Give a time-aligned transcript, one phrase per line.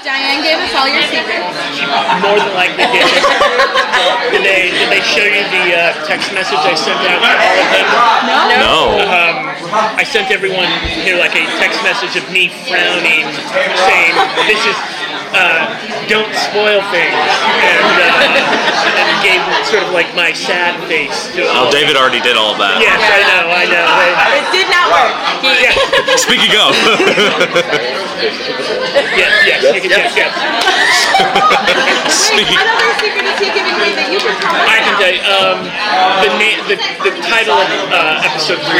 [0.00, 1.44] Diane gave us all your secrets.
[2.24, 3.04] More than likely did.
[4.32, 7.60] did they did they show you the uh, text message I sent out to all
[7.60, 7.86] of them?
[8.64, 8.96] No.
[9.04, 9.36] Um,
[10.00, 10.72] I sent everyone
[11.04, 14.12] here like a text message of me frowning, saying,
[14.48, 14.76] "This is
[15.34, 15.76] uh,
[16.08, 21.44] don't spoil things," and, uh, and gave sort of like my sad face to.
[21.54, 22.80] Oh, David already did all of that.
[22.82, 23.86] Yes, I know, I know.
[24.38, 25.12] It did not work.
[25.44, 25.74] He, Yeah,
[26.26, 26.72] Speaking of,
[28.20, 30.32] yes, yes, yes, yes, yes.
[31.80, 32.56] wait, speaking.
[32.58, 35.12] what other secret is he giving away that you can tell us I can tell
[35.12, 35.58] you, um,
[36.24, 38.74] the, na- the the title of uh, episode 301,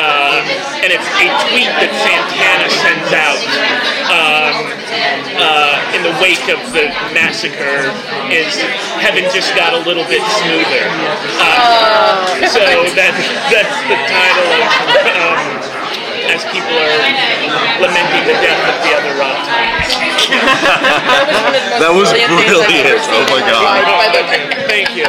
[0.00, 3.40] uh, and it's a tweet that Santana sends out
[4.08, 4.52] um,
[5.36, 7.90] uh, in the wake of the massacre.
[8.30, 8.54] Is
[9.02, 10.84] heaven just got a little bit smoother?
[11.42, 12.60] Uh, so
[12.94, 13.14] that
[13.50, 14.66] that's the title of.
[15.14, 15.84] Um,
[16.24, 16.98] as people are
[17.84, 19.92] lamenting the death of the other Rob Thomas.
[21.78, 23.02] That was brilliant.
[23.12, 23.84] Oh my god.
[24.66, 25.04] Thank you.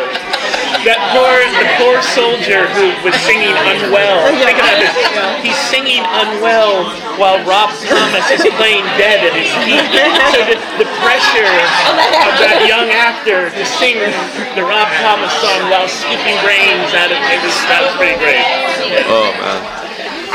[0.86, 4.22] That poor, the poor soldier who was singing unwell.
[4.22, 4.94] Oh, Think about this.
[5.42, 6.86] He's singing unwell
[7.18, 9.82] while Rob Thomas is playing dead at his feet.
[10.30, 13.98] So the, the pressure of that young actor to sing
[14.54, 18.46] the Rob Thomas song while scooping brains out of it was, that was pretty great.
[19.10, 19.85] Oh man.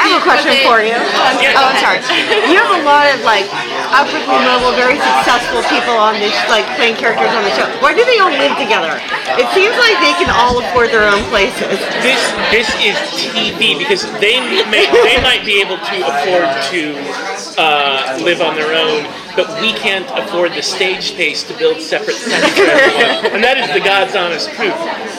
[0.00, 0.96] I have a question for you.
[0.96, 2.00] Oh, I'm sorry.
[2.48, 3.44] You have a lot of like
[3.92, 7.68] upwardly mobile, very successful people on this, like playing characters on the show.
[7.84, 8.96] Why do they all live together?
[9.36, 11.76] It seems like they can all afford their own places.
[12.00, 14.40] This this is TV because they
[14.72, 16.96] may they might be able to afford to
[17.60, 19.04] uh, live on their own,
[19.36, 23.34] but we can't afford the stage space to build separate sets for everyone.
[23.36, 24.74] And that is the God's honest truth.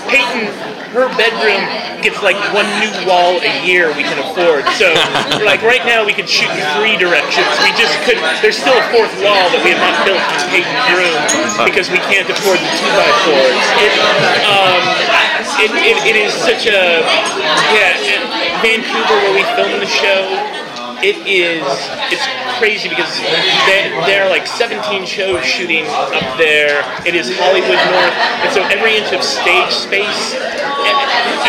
[0.09, 0.49] Peyton,
[0.95, 1.61] her bedroom
[2.01, 4.65] gets like one new wall a year we can afford.
[4.75, 4.91] So
[5.45, 7.47] like right now we could shoot in three directions.
[7.61, 8.17] We just could.
[8.41, 11.17] There's still a fourth wall that we have not built in Peyton's room
[11.65, 13.61] because we can't afford the two by fours.
[13.81, 13.93] It,
[14.49, 14.81] um,
[15.61, 17.05] it, it, it is such a
[17.75, 17.91] yeah.
[18.61, 20.21] Vancouver, where we filmed the show,
[21.03, 21.61] it is
[22.13, 22.25] it's
[22.59, 23.09] crazy because
[24.05, 26.85] there are like 17 shows shooting up there.
[27.05, 30.97] It is Hollywood North, and so every inch of stage space, e-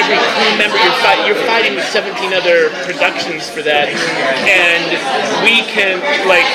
[0.02, 3.88] every crew member, you're, fight, you're fighting with 17 other productions for that,
[4.46, 4.82] and
[5.46, 6.46] we can like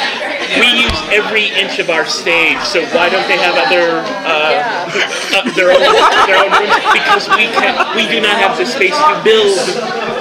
[0.59, 2.59] we use every inch of our stage.
[2.63, 4.87] So why don't they have other uh,
[5.35, 5.83] uh, their own
[6.27, 6.75] their own rooms?
[6.95, 9.59] Because we can we do not have the space to build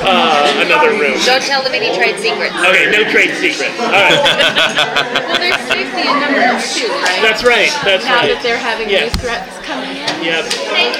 [0.03, 1.15] uh, another room.
[1.27, 2.55] Don't tell them any trade secrets.
[2.59, 3.75] Okay, no trade secrets.
[3.79, 4.19] All right,
[5.27, 7.23] Well, there's safety in numbers too, right?
[7.23, 7.71] that's right.
[7.87, 8.35] That's now right.
[8.35, 9.11] that they're having Yes.
[9.15, 10.11] new threats coming in.
[10.23, 10.47] Yep.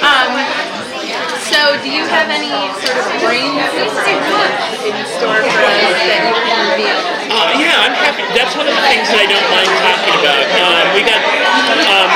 [0.03, 0.31] Um,
[1.47, 2.51] so do you have any
[2.83, 6.99] sort of brain in store for us that you can reveal?
[7.31, 8.27] Uh, yeah, I'm happy.
[8.35, 10.43] That's one of the things that I don't mind talking about.
[10.59, 11.21] Um, we got,
[11.87, 12.09] um,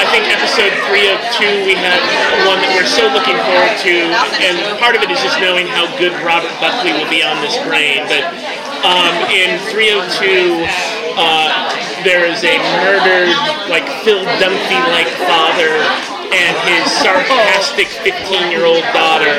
[0.00, 2.00] I think episode 302, we had
[2.48, 3.94] one that we're so looking forward to,
[4.40, 7.60] and part of it is just knowing how good Robert Buckley will be on this
[7.68, 8.08] brain.
[8.08, 8.32] But
[8.80, 10.64] um, in 302,
[11.20, 11.68] uh,
[12.00, 13.36] there is a murdered,
[13.68, 19.34] like Phil Dunphy-like father and his sarcastic 15-year-old daughter.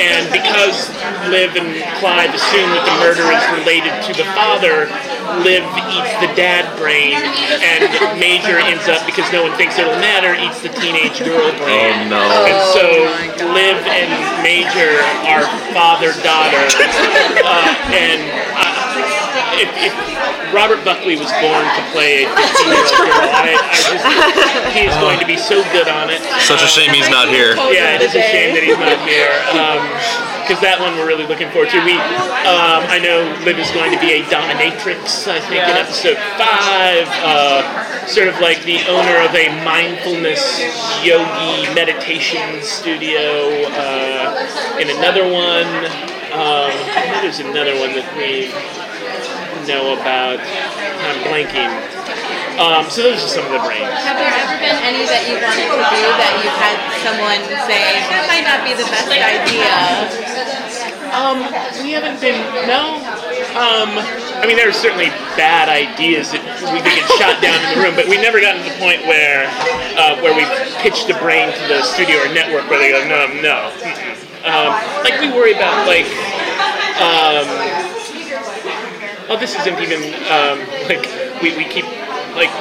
[0.00, 0.88] And because
[1.28, 4.88] Liv and Clive assume that the murder is related to the father,
[5.44, 7.20] Liv eats the dad brain,
[7.60, 7.84] and
[8.16, 12.08] Major ends up, because no one thinks it'll matter, eats the teenage girl brain.
[12.08, 12.24] Oh no.
[12.48, 12.86] And so
[13.52, 14.10] Liv and
[14.40, 15.44] Major are
[15.76, 16.64] father-daughter,
[17.44, 18.20] uh, and
[18.56, 18.80] uh,
[19.60, 19.94] if, if
[20.52, 24.04] Robert Buckley was born to play a 15-year-old girl, I, I just
[24.74, 26.22] he is going to be so good on it.
[26.46, 27.58] Such a shame he's not here.
[27.74, 29.34] Yeah, it is a shame that he's not here.
[30.46, 31.78] Because that one we're really looking forward to.
[31.82, 31.98] We,
[32.46, 37.10] um, I know Liv is going to be a dominatrix, I think, in episode five.
[37.26, 40.62] Uh, sort of like the owner of a mindfulness
[41.02, 43.66] yogi meditation studio.
[43.74, 45.66] Uh, in another one,
[46.30, 46.70] um,
[47.26, 48.54] there's another one that we
[49.66, 50.38] know about.
[50.38, 51.99] I'm blanking.
[52.58, 53.86] Um, so those are some of the brains.
[54.02, 58.00] Have there ever been any that you wanted to do that you've had someone say,
[58.10, 59.70] that might not be the best idea?
[61.10, 61.42] Um,
[61.82, 62.38] we haven't been
[62.70, 63.02] no.
[63.58, 63.90] Um,
[64.38, 67.80] I mean, there are certainly bad ideas that we could get shot down in the
[67.82, 69.50] room, but we never gotten to the point where
[69.98, 70.46] uh, where we
[70.80, 73.74] pitched the brain to the studio or network where they go, no, no.
[74.46, 74.70] Um,
[75.02, 76.06] like we worry about like.
[77.00, 77.80] Um,
[79.30, 80.58] oh, this isn't even um,
[80.90, 81.06] like
[81.42, 81.86] we, we keep
[82.34, 82.52] like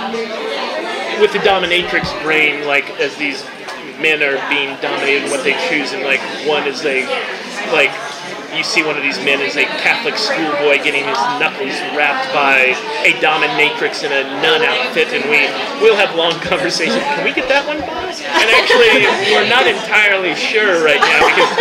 [1.20, 3.44] with the dominatrix brain, like as these
[4.00, 7.06] men are being dominated in what they choose, and like one is they
[7.72, 7.92] like
[8.56, 12.74] you see one of these men as a Catholic schoolboy getting his knuckles rapped by
[13.06, 15.46] a dominatrix in a nun outfit, and we
[15.86, 17.04] will have long conversations.
[17.14, 18.22] Can we get that one, boss?
[18.22, 21.54] And actually, we're not entirely sure right now because.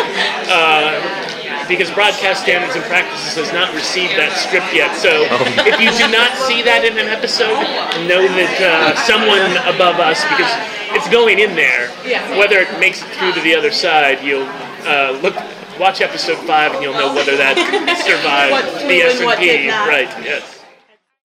[0.49, 1.28] Uh,
[1.69, 4.97] because Broadcast Standards and Practices has not received that script yet.
[4.97, 5.29] So
[5.69, 7.61] if you do not see that in an episode,
[8.09, 10.51] know that uh, someone above us, because
[10.97, 11.93] it's going in there,
[12.41, 14.49] whether it makes it through to the other side, you'll
[14.89, 15.37] uh, look.
[15.79, 17.55] Watch episode five, and you'll know whether that
[18.03, 19.69] survived What the flew S and and P.
[19.71, 20.11] Right?
[20.27, 20.58] Yes.